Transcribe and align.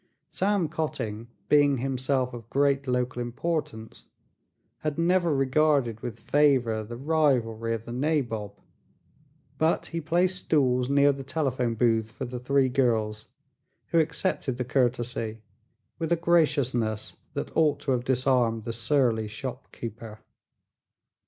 Sam 0.31 0.67
Cotting, 0.67 1.27
being 1.47 1.77
himself 1.77 2.33
of 2.33 2.49
great 2.49 2.87
local 2.87 3.21
importance, 3.21 4.07
had 4.79 4.97
never 4.97 5.31
regarded 5.35 5.99
with 6.01 6.21
favor 6.21 6.83
the 6.83 6.97
rivalry 6.97 7.75
of 7.75 7.85
the 7.85 7.91
nabob, 7.91 8.59
but 9.59 9.85
he 9.93 10.01
placed 10.01 10.39
stools 10.45 10.89
near 10.89 11.11
the 11.11 11.21
telephone 11.21 11.75
booth 11.75 12.13
for 12.13 12.25
the 12.25 12.39
three 12.39 12.67
girls, 12.67 13.27
who 13.89 13.99
accepted 13.99 14.57
the 14.57 14.65
courtesy 14.65 15.37
with 15.99 16.11
a 16.11 16.15
graciousness 16.15 17.17
that 17.35 17.55
ought 17.55 17.79
to 17.81 17.91
have 17.91 18.03
disarmed 18.03 18.63
the 18.63 18.73
surly 18.73 19.27
storekeeper. 19.27 20.17